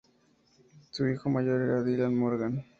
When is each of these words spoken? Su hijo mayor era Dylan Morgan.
Su 0.89 1.07
hijo 1.07 1.29
mayor 1.29 1.61
era 1.61 1.83
Dylan 1.83 2.15
Morgan. 2.15 2.65